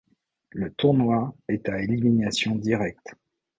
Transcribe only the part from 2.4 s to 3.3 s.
directe.